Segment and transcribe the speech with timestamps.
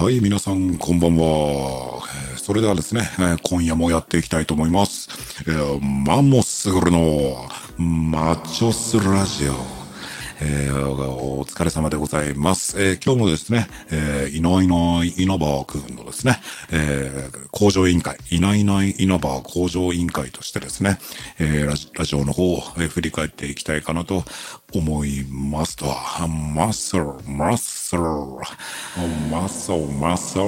[0.00, 2.00] はい、皆さん、こんばんは。
[2.38, 3.10] それではですね、
[3.42, 5.10] 今夜もやっていきたいと思います。
[5.46, 7.46] えー、マンモスグルの
[7.76, 9.80] マッチョスラジオ。
[10.42, 12.82] えー、お疲れ様でございます。
[12.82, 16.40] えー、今日もですね、えー、いないいない稲葉くんのですね、
[16.72, 20.98] えー、工場委員会、いないいない稲葉工場委員会としてですね、
[21.38, 24.24] えー、ラジラジオの方を、え、振り返っていきたいかなと
[24.72, 25.86] 思いますと。
[25.86, 30.42] マッスル、マッスル、マッスル、マッスル。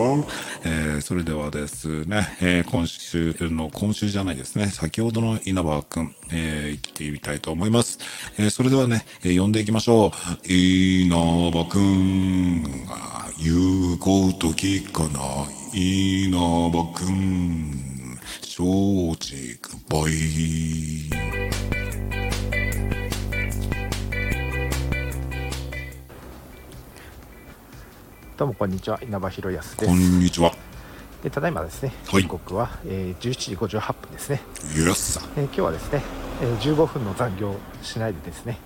[0.64, 7.98] えー、それではですね、えー、今週の、今週じゃないですね、先ほどの稲葉くん、えー、行ってみたいと思います。
[8.38, 10.52] えー、それではね、えー、読んでいきましょう。
[10.52, 15.20] 稲葉くんが言うこと聞かな
[15.74, 16.28] い。
[16.28, 20.08] 稲葉くん、承知グッバ
[28.42, 28.98] どうもこんにちは。
[29.00, 29.86] 稲葉博康です。
[29.86, 30.52] こんにちは。
[31.22, 34.42] でただいまですね時刻は、えー、17時58分ですね。
[34.84, 36.02] よっさ、えー、今日はですね、
[36.42, 38.58] えー、15分の残業しないでですね、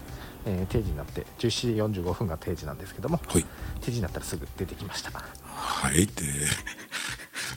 [0.46, 3.44] えー、定時になって17時45分が定時なんですけども、はい、
[3.82, 5.10] 定時になったらすぐ出てきました。
[5.44, 6.06] はい。
[6.06, 6.22] で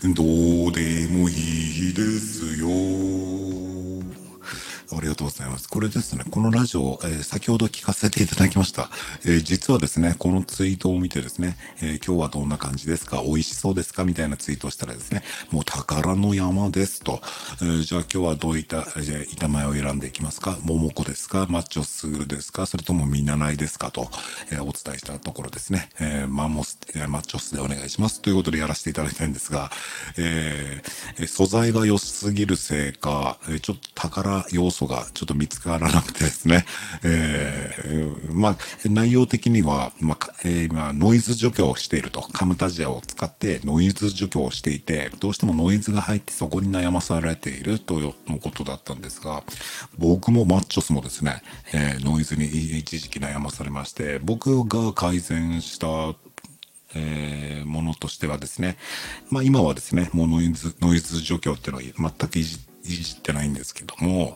[0.04, 2.68] どうでもいいですよ。
[2.68, 3.39] あ
[5.10, 5.68] りがとうございます。
[5.68, 8.90] これですね、このラジオ、えー、先ほど聞かせていただきました。
[9.26, 13.24] えー、実はですね、このツイートを見てですね、えー、今日はどんな感じですか？
[13.26, 14.04] 美味しそうですか？
[14.04, 17.22] みたいなツイートをしたらですね、もう宝の山ですと。
[17.62, 20.58] えじゃあ今日はどういった、え板前を選んでいきますか？
[20.64, 21.48] 桃子ですか？
[21.50, 22.68] マッチョスグルですか？
[22.68, 23.90] それともみんなないですか？
[23.90, 24.10] と、
[24.52, 28.22] えお伝えしたところですね、えマンモス、えマッチョスでお願いします。
[28.22, 29.72] ということでやらせていただきたいんですが、
[30.18, 30.84] え
[31.28, 36.66] 素材が良すぎるせいか、ちょっと宝要素がちょっと見つからなくてですね、
[37.04, 49.44] えー、まあ、内容的には、まあ、えー、今、ノイズ除去をしていると、カムタジアを使ってノイズ除去をしていて、どうしてもノイズが入ってそこに悩まされているというのことだったんですが、
[49.98, 51.42] 僕もマッチョスもですね、
[51.74, 56.16] えー、ノイズに一時期悩まされまして、僕が改善した
[56.96, 58.78] えー、ものとしてはですね、
[59.30, 62.58] まあ今はですね、もうノイズ、ノイズ除去っていうのは全くいじ
[63.18, 64.36] ってないんですけども、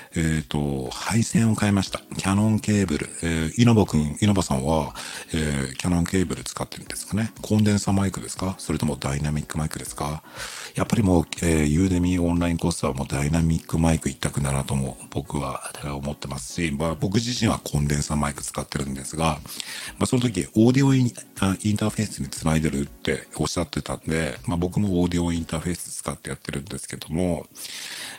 [0.15, 1.99] えっ、ー、と、配線を変えました。
[2.17, 3.09] キャノンケーブル。
[3.23, 4.93] えー、稲葉くん、稲葉さんは、
[5.33, 7.31] えー、キャノンケーブル使ってるんですかね。
[7.41, 8.55] コンデンサマイクですか？
[8.57, 10.21] それともダイナミックマイクですか？
[10.75, 19.39] やっぱりもう、えー、ユーデミオンラインコースはもうダイナミックマイク一択だなとも僕は思ってますし、まあ僕自身はコンデンサマイク使ってるんですが、
[19.97, 21.11] まあその時オーディオインイン
[21.77, 27.47] ターフェースにつないでるっておっしゃってたんで、まあ僕もオーディオインターフェース使ってやってるんですけども、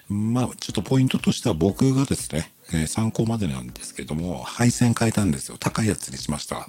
[0.08, 5.56] まあちょっとポイントとしては僕がですね、えー、参考までなんですけども、配線変えたんですよ。
[5.58, 6.68] 高いやつにしました。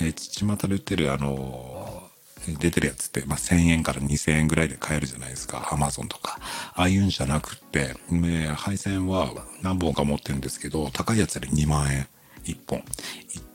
[0.00, 2.10] えー、父股で売ってるあの
[2.58, 5.68] 出てるやつって、まあ、1000円から2000円ぐらいで買えるじゃないですか。
[5.70, 6.38] アマゾンとか。
[6.74, 9.30] ああいうんじゃなくって、ね、配線は
[9.62, 12.08] 何本か持ってるんですけど、高いやつで2万円。
[12.44, 12.82] 1本。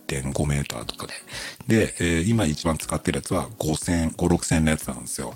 [0.08, 1.14] 1.5メーターとかで。
[1.68, 5.34] で、えー、今一番使ってるやつは5000、5、6000のやつなんですよ。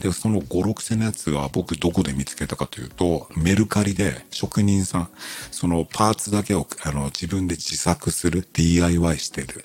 [0.00, 5.08] で、その5、6000のやつは僕どこで見つけたかというと、メルカリで職人さん、
[5.50, 9.64] そのパーツだけをあの自分で自作する、DIY してる。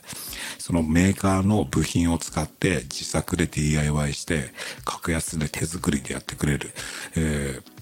[0.57, 4.51] そのメーカーの部品を使って自作で DIY して、
[4.85, 6.71] 格安で手作りでやってくれる。
[7.15, 7.78] えー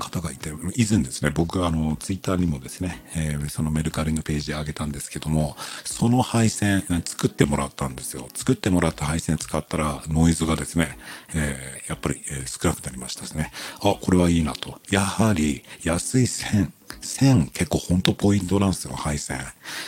[0.00, 8.28] 方がいて、以前ですね、僕あの、ツイッターにもですね、えー、そのメルカリのページ上げたんですけども、その配線、作ってもらったんですよ。
[8.34, 10.98] 作ってもらった配線使ったら、ノイズがですね、
[11.34, 13.52] えー、やっぱり、えー、少なくなりましたですね。
[13.80, 14.80] あ、これはいいなと。
[14.90, 19.40] やはり、安い線、線結構ほんとポイントなんですよ、配線。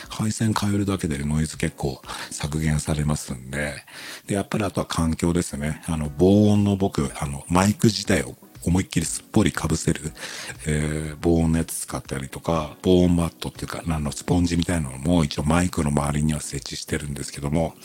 [0.09, 2.01] 配線変えるだけでノイズ結構
[2.31, 3.75] 削減されますんで。
[4.27, 5.81] で、やっぱりあとは環境ですね。
[5.87, 10.01] あの、防音の僕、あの、マイク自体を思いっきりすっぽりかぶせる、
[10.65, 17.75] えー、防音のやつ使ったりとか、防音マットっていうか、あの、スポンジみたいなのも一応マイクの周りには設置してるんですけども、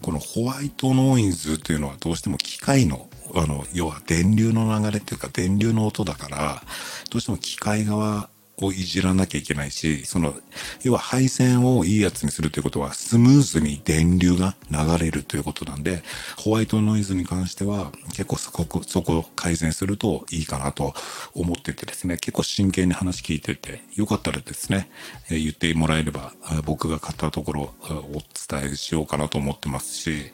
[0.00, 6.62] このホワイトノイズっていうのはどうしても機械の、あの、要は電流の流れっていうか電流の音だから、
[7.10, 8.28] どうしても機械側
[8.58, 10.34] をいじらなきゃいけないし、その、
[10.82, 16.02] 要は配線をいいやつにするということは、スムーズに電流が流れるということなんで、
[16.36, 20.94] ホワイトノイズに関しては、結構そこ、そこを改善するといいかなと
[21.34, 24.90] 思っててですね、結構真剣に話聞いてて、よかったらですね、
[25.30, 26.32] え言ってもらえれば、
[26.64, 30.32] 僕が買ったところをお伝えしようかなと思ってますし、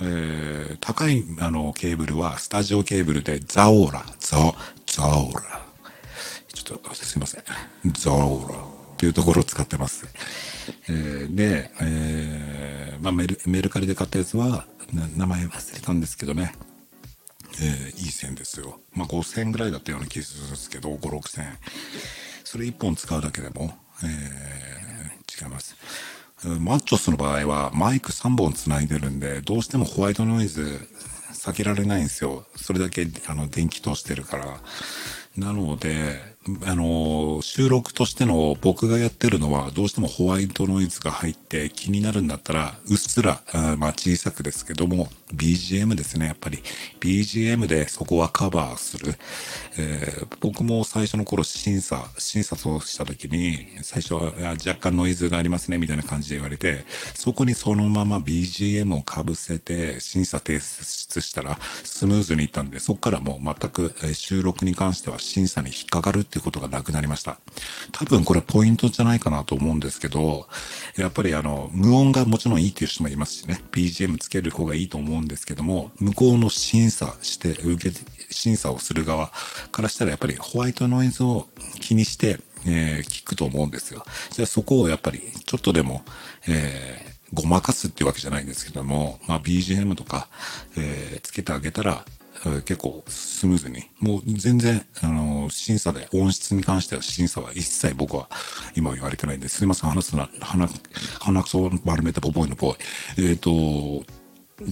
[0.00, 4.54] えー、高いあのケーブルはスタジオケーブルでザオーラ、ザ、
[4.86, 5.71] ザオーラ。
[6.52, 7.44] ちょっとすいません。
[7.92, 10.06] ゾーロっていうところを使ってます。
[10.88, 14.66] えー、で、えー、まあメル、メルカリで買ったやつは、
[15.16, 16.54] 名前忘れたんですけどね。
[17.60, 18.80] えー、いい線ですよ。
[18.94, 21.58] まあ、5000円ぐらいだったような気がするんですけど、5、6000円。
[22.44, 25.76] それ1本使うだけでも、えー、違います。
[26.60, 30.88] マッチョスの場合はマイク3本繋いでるんで、どうしてもホワイトノイズ
[31.32, 32.44] 避けられないんですよ。
[32.56, 34.60] それだけあの電気通してるから。
[35.36, 36.31] なので、
[36.64, 46.62] あの、収録としての僕がやってるのは、どうしてもホワイトノイズが入って気になるんだったら、うっすら、あまあ小さくですけども、BGM ですね、やっぱり。
[47.00, 49.14] BGM でそこはカバーする。
[49.78, 54.32] えー、僕も最初の頃審査、審査とした時に、最初は
[54.66, 56.84] 若干ノイズがありますね、みたいな感じで言われて、
[57.14, 67.38] そこにそのまま BGM をかぶせて、審査提出したら、スムーズにいったんで、そこからもう全く収録に関しては審査に引っかかるっていうことがなくなりました。
[67.92, 70.46] 多分これポイントじゃないかなと思うんですけど、
[70.96, 77.96] やっぱりあの、無音がもちろんいいっていう人もいますしね、BGM つける方がいいと思うんんですけども、向こうの審査して、受け、
[78.30, 79.32] 審査をする側
[79.70, 81.48] からしたらやっぱりホワイトノイズを
[81.80, 84.04] 気にして、えー、聞くと思うんですよ。
[84.30, 86.02] じゃあそこをやっぱりちょっとでも、
[86.48, 90.28] えーごまかすっていうわけじゃないんですけども、まあ BGM とか、
[90.76, 92.04] えー、つけてあげたら、
[92.64, 93.84] 結構スムーズに。
[94.00, 98.28] もう全然、あの、審査で、音質に関しては審査は一切僕は
[98.74, 100.68] 今言われてないんで、すいません、話すな、鼻、
[101.20, 103.30] 鼻くそ丸めたボボイのボーイ。
[103.30, 104.04] えっ、ー、と、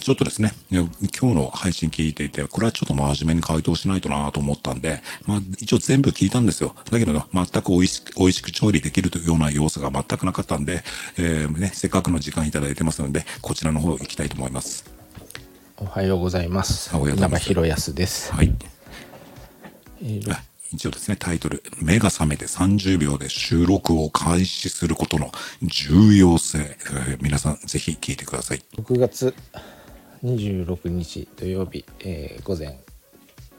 [0.00, 6.75] ちょっとですね、今日の配信聞いていて、これはちょっと真面目に回答しないとなと思ったんで、まあ一応全部聞いたんですよ。
[6.91, 10.82] だけど全く美味しく、美味しく調理できるというような要素が全くなかったんで、
[11.19, 14.85] えー、ね、せっかくの時間いただいてますので、こちらの方行きたいと思います。
[15.79, 16.94] おはようございます。
[16.94, 17.44] おはようございます。
[17.44, 18.32] 弘康です。
[18.32, 18.55] はい。
[20.03, 25.32] えー、一応ですね、タイトル、目が覚めて30秒で収録を開始することの
[25.62, 28.62] 重要性、えー、皆さんぜひ聞いてください。
[28.76, 29.34] 6月
[30.22, 32.78] 26日土曜日、えー、午前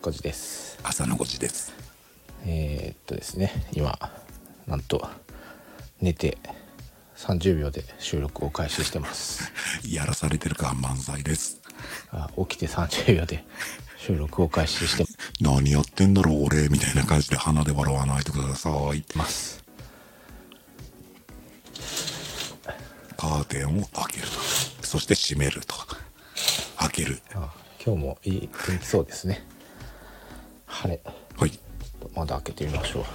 [0.02, 0.80] 5時です。
[0.84, 1.74] 朝の5時です。
[2.46, 4.00] えー、っとですね、今、
[4.66, 5.06] なんと、
[6.00, 6.38] 寝て
[7.18, 9.52] 30秒で収録を開始してます。
[9.86, 11.60] やらされてるか漫才です。
[12.12, 13.44] あ起きて30秒で
[14.02, 15.06] 収録を開始して。
[15.40, 19.06] 何やってんだろう俺みたいな感じで鼻で笑わないでください。
[19.16, 19.64] ます
[23.16, 25.76] カーテンを開けるとそして閉めると
[26.78, 27.22] 開ける。
[27.36, 27.54] あ
[27.86, 29.46] 今日もいい天気そうですね。
[30.66, 31.00] 晴れ。
[31.38, 31.60] はい。
[32.16, 33.06] まだ開けてみましょう。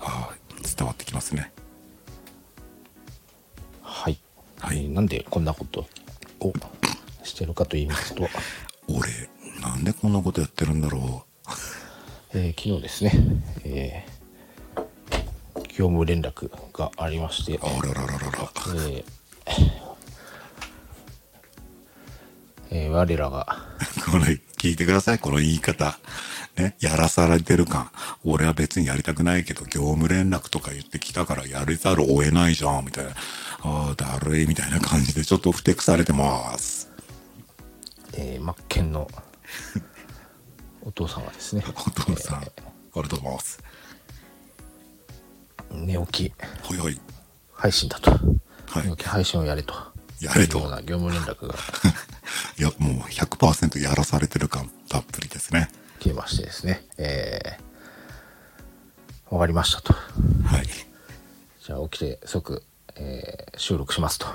[0.00, 0.30] あ
[0.76, 1.50] 伝わってきますね。
[3.80, 4.20] はい、
[4.60, 5.86] はい、なんでこんなこと
[6.40, 6.52] を
[7.24, 8.24] してるかと言いますと。
[8.24, 8.30] 俺
[9.60, 11.24] なんでこんなことやってるんだろ
[12.34, 13.12] う、えー、昨日ですね、
[13.64, 17.58] えー、業務連絡がありまして。
[17.62, 19.04] あららららら、えー
[22.70, 23.46] えー、我らが。
[24.10, 25.18] これ聞いてください。
[25.18, 25.98] この言い方。
[26.56, 27.90] ね、やらされてる感。
[28.24, 33.12] 俺は別にやりたくないけど、業務連絡とか言ってきたからやれざるを得ないじゃん、みたいな。
[33.60, 36.90] ああ、だるい、みたいな感じでちょっとふてくされてます。
[38.14, 39.08] えー、マッケンの
[40.88, 41.62] お父さんがですね。
[41.68, 42.52] お父さん、えー、あ
[42.96, 43.62] りがとうございます？
[45.70, 46.34] 寝起き。
[46.64, 46.78] はい。
[46.80, 47.00] はい
[47.52, 49.74] 配信だと、はい、寝起き配信をやれと。
[50.20, 50.60] やれと。
[50.60, 51.54] ような業務連絡が。
[52.56, 55.68] いやもう100%やらされてる感たっぷりですね。
[55.98, 56.86] 来ましてですね。
[56.96, 59.92] えー、終わりましたと。
[59.92, 60.66] はい。
[61.66, 62.62] じゃあ起きて即、
[62.94, 64.26] えー、収録しますと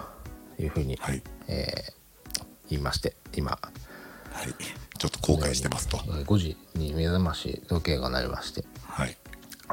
[0.59, 1.93] いうふうに、はい、えー
[2.69, 3.51] 言いまして今。
[3.51, 4.53] はい
[5.03, 8.63] ちょっと後悔してますと、えー、5時に目覚まし時計が鳴りまして。
[8.87, 9.17] はい。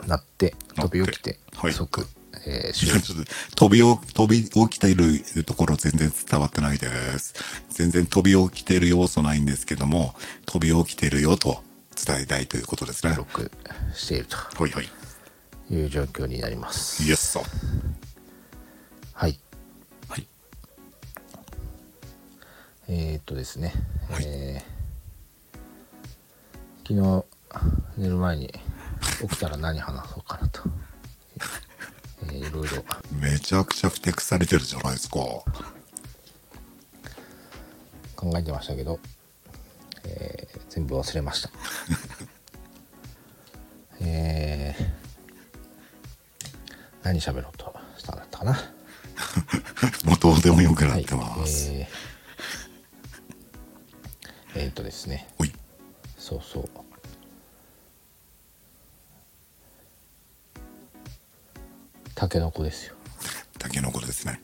[0.09, 2.05] なって飛び起きて、はい、即、
[2.47, 6.89] えー、 飛び飛び起きているところ全然伝わってないで
[7.21, 7.35] す。
[7.71, 11.63] 全然飛び起きている要素ないんですけども飛び起きているよと
[11.95, 13.15] 伝えたいということですね。
[13.15, 13.53] 録
[13.95, 14.37] していると。
[14.37, 14.91] はいはい。
[15.71, 17.05] いう状況になります。
[17.05, 17.39] イエス
[19.13, 19.39] はい。
[22.93, 23.73] えー、っとですね、
[24.11, 24.70] はい、えー、
[26.91, 27.25] 昨日
[27.99, 28.49] 寝る前に
[29.21, 30.63] 起きたら何話そうかなと、
[32.25, 32.83] えー、いろいろ。
[33.13, 35.21] めちゃくちゃふてくされてるじゃないですか。
[38.17, 38.99] 考えてましたけど、
[40.05, 41.51] えー、全部忘れました。
[44.03, 44.85] えー、
[47.05, 48.53] 何喋ろうとしたんだったかな。
[50.07, 52.11] もうどうでもよくなってます、はいえー
[54.57, 55.29] えっ、ー、とですね。
[56.31, 56.80] そうそう
[62.21, 62.95] たけのこですよ
[63.59, 64.43] たけのこですね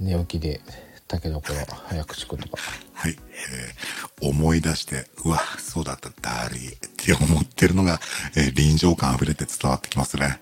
[0.00, 0.60] 寝起きで
[1.06, 2.48] たけのこの早口言葉
[2.92, 3.12] はい。
[3.12, 8.00] えー、思い出して、うわ、そうだった、ダーリーって思ってるのが、
[8.36, 10.40] えー、臨場感溢れて伝わってきますね。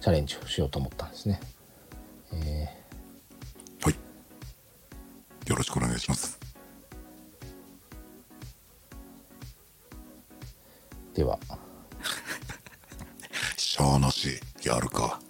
[0.00, 1.40] チャレンジをしようと思ったんですね。
[2.32, 5.48] えー、はい。
[5.48, 6.38] よろしくお願いします。
[11.14, 11.38] では。
[13.76, 15.20] しゃーなし、やるか。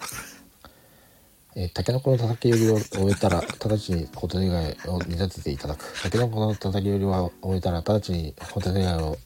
[1.57, 5.85] えー、タケノコの叩き売りを終えたら、直ちにホテル街を煮立てていただく。
[6.01, 9.19] タケノコの叩き売りを終えたら、直ちにホテル街を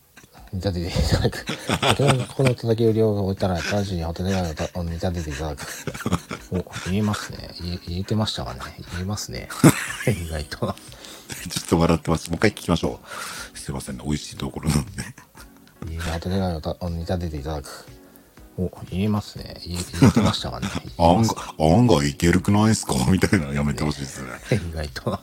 [0.55, 1.45] 煮立てていただく。
[1.69, 5.67] タケノコの叩き売りを終えたら、直ちにホテル街を煮立てていただく。
[6.53, 7.51] お、言えますね。
[7.61, 8.61] 言言えてましたかね。
[8.95, 9.51] 言えますね。
[10.09, 10.57] 意外と。
[10.57, 12.31] ちょっと笑ってます。
[12.31, 13.01] もう一回聞きましょ
[13.55, 13.59] う。
[13.59, 14.03] すいませんね。
[14.03, 15.03] 美味しいところなんで。
[16.11, 18.00] ホテル街を煮立てていただく。
[18.65, 19.57] お、言えますね。
[19.65, 20.69] 言言ってましたかね。
[20.99, 21.37] 案外、
[21.79, 22.95] 案外いけるくないですか？
[23.11, 24.29] みたいなのやめてほしいですね。
[24.73, 25.21] 意外と。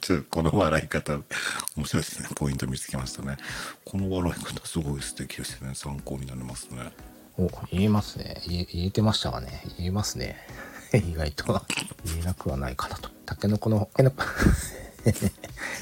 [0.00, 1.12] ちょこの笑い方、
[1.76, 2.28] 面白いですね。
[2.34, 3.36] ポイント見つけましたね。
[3.84, 5.72] この笑い方、すごい素敵ですね。
[5.74, 6.90] 参考になりますね。
[7.38, 8.42] お、言えますね。
[8.46, 9.62] 言言えてましたかね。
[9.78, 10.36] 言えますね。
[10.92, 11.62] 意外と。
[12.04, 13.08] 言えなくはないかなと。
[13.24, 14.24] タケノコの、タケノコ、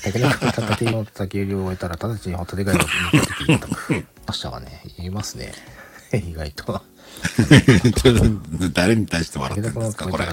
[0.02, 2.78] タケノコの叩きの叩き売りを終えたら、直ちにホタテ貝を
[3.48, 4.06] 見ただく。
[4.26, 4.82] ましたかね。
[4.98, 5.52] 言えますね。
[6.12, 6.80] 意外と。
[8.74, 10.06] 誰に対して笑ってるんですか？
[10.08, 10.24] これ。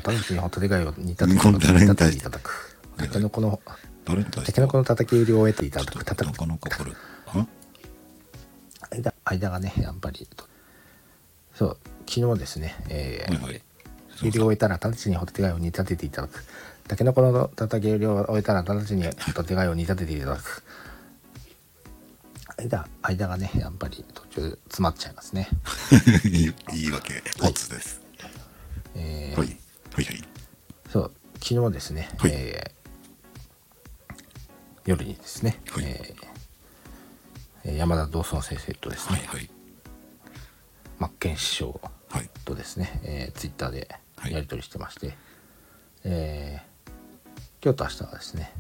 [0.86, 1.28] を煮立
[1.96, 2.78] てていただく。
[2.98, 3.60] タケノコの、
[4.06, 6.06] タケノコの叩き売りを終えていただく。
[6.06, 6.92] タケノコのこれ。
[8.92, 10.28] 間間がね、やっぱり。
[11.56, 11.78] そう、
[12.08, 13.62] 昨日ですね、えー、はいはい、
[14.24, 16.44] 売りを終えたら直ちにホタテ貝を煮立てていただく。
[16.88, 20.64] タケノコの叩き売りを終えたら直ちにホタテ貝を煮立てていただく。
[22.58, 25.50] 間間がねやっぱり途中詰まっちゃいますね。
[26.74, 28.02] いいわけオツです、
[28.96, 29.48] えー、はい。
[29.94, 30.24] はいはい。
[30.92, 34.14] そう昨日ですね、はい、えー、
[34.86, 41.80] 夜にですね、はい、えー、山田道尊先生とですね、はいはい、師匠
[42.46, 43.90] とですね、はい、えー、ツイッターで
[44.30, 45.16] やり取りしてまして、はい、
[46.06, 46.90] えー、
[47.64, 48.54] 今日と明日はですね、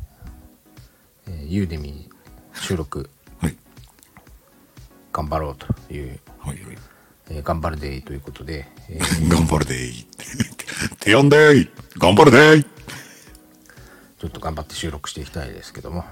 [1.28, 2.10] えー、ユーデミ
[2.54, 3.10] 収録
[5.25, 6.77] 頑張ろうという、はいはい。
[7.32, 10.08] えー、頑張るでいいということで、えー、 頑張るでいい。
[11.01, 11.70] 手んでい。
[11.98, 12.63] 頑張るでい。
[12.63, 16.05] ちょっと頑張って収録していきたいですけども、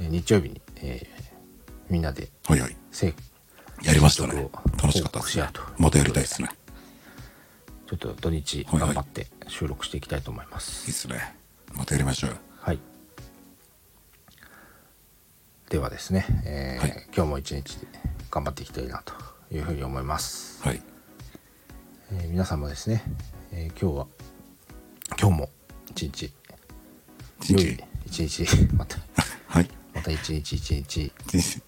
[0.00, 1.34] えー、日曜日に、えー、
[1.88, 2.76] みんなで、はいはい、
[3.82, 4.48] やりましたね。
[4.82, 5.48] 楽しかったですね。
[5.78, 6.48] またやりたいですね。
[7.86, 11.36] ちょっと土日頑張って収録していきたいと思います、はいはい、いいですね。
[11.74, 12.36] またやりましょう。
[12.58, 12.95] はい
[15.68, 17.78] ではですね、えー、はい、今日も一日
[18.30, 19.14] 頑張っていきたいなと
[19.52, 20.62] いうふうに思います。
[20.62, 20.80] はい。
[22.12, 23.02] えー、皆さんもですね、
[23.50, 24.06] えー、今日は
[25.20, 25.50] 今日も。
[25.90, 26.32] 一日。
[27.40, 27.84] 一日。
[28.06, 28.46] 一日。
[28.76, 28.98] また。
[29.48, 29.68] はい。
[29.92, 31.12] また一日一日。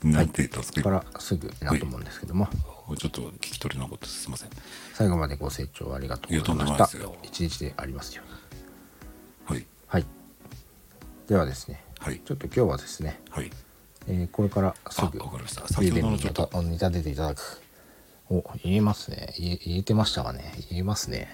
[0.04, 4.06] なんて言ったんですか、からすぐなと思うんですけども、はい、ちょっと聞き取れなかった。
[4.06, 4.50] すみません。
[4.94, 7.08] 最後までご清聴ありがとうございました。
[7.24, 8.22] 一日でありますよ。
[9.44, 9.66] はい。
[9.88, 10.06] はい。
[11.26, 13.50] ではですね、はい、ちょっと今日はですね、はい
[14.08, 15.18] えー、これからすぐ
[15.82, 16.32] 家で煮立
[16.90, 17.62] てていただく。
[18.30, 19.34] お言えますね。
[19.38, 20.52] 言えてましたかね。
[20.70, 21.28] 言えますね。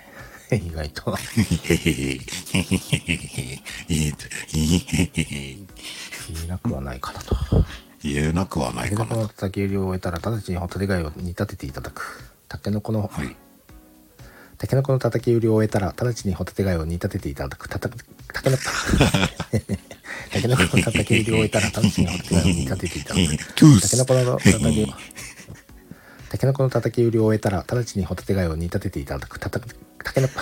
[0.52, 1.16] 意外と。
[1.36, 1.64] 言
[6.44, 7.36] えなくはないかなと。
[8.02, 12.30] 言えなくはないかなタケノコの叩き売りを終えたら直ちにホタテ貝を煮立てていただく。
[12.48, 13.36] タケノコの、はい、
[14.58, 18.62] タケノコの叩き売りを終えたら直ちにホタテ貝を煮立てていただくたたタケノコ
[20.32, 24.94] タケノコの叩き売りを終えたら直ちにホタテ貝を煮立てていただくタケノコの叩き
[26.30, 30.34] タケノコの叩き売りを終えたら直ちにホタテ貝を煮立てていただくたたタケノコ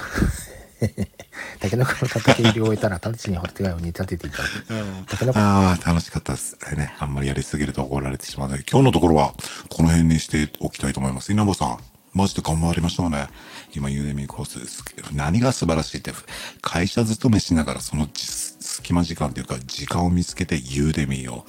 [1.61, 9.35] タケノコの叩き売りを終えたら直ちにホタテ貝を煮立てていただくタケノコああ楽しかったですねあんまりやりすぎると怒られてしまうので今日のところは
[9.69, 11.79] この辺にしておきたいと思います稲葉さん
[12.13, 13.29] マジで頑張りましょうね。
[13.75, 15.09] 今、ユーデミーコースですけど。
[15.13, 16.13] 何が素晴らしいって、
[16.61, 21.47] 会社勤めしながらその隙間時間というか、時間を見つけてユーデミーを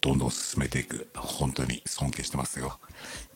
[0.00, 1.08] どんどん進めていく。
[1.16, 2.78] 本当に尊敬してますよ。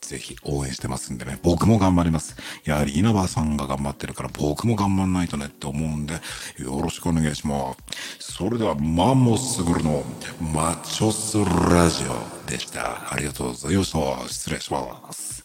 [0.00, 1.38] ぜひ応援してますんでね。
[1.42, 2.36] 僕も頑張ります。
[2.64, 6.14] やはり稲葉さんが頑張ってるから僕も頑張んないとねって思うんで、
[6.58, 7.74] よろしくお願いしま
[8.20, 8.34] す。
[8.34, 10.04] それでは、マンモスグルの
[10.40, 13.12] マチョスラジオでした。
[13.12, 14.28] ありがとうございました。
[14.28, 15.41] 失礼します。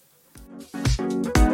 [0.59, 1.46] Thank you